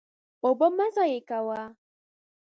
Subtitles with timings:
[0.43, 1.61] اوبه مه ضایع کوه.